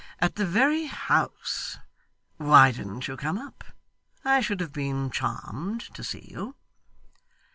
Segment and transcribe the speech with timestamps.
[0.17, 1.77] At the very house!
[2.37, 3.63] Why didn't you come up?
[4.25, 6.55] I should have been charmed to see you.